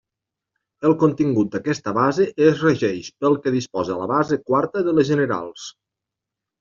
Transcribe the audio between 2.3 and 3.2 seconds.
es regeix